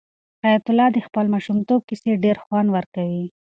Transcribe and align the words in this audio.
حیات 0.43 0.65
الله 0.71 0.87
ته 0.89 0.93
د 1.01 1.05
خپل 1.07 1.25
ماشومتوب 1.33 1.81
کیسې 1.89 2.11
ډېر 2.23 2.37
خوند 2.43 2.67
ورکوي. 2.71 3.25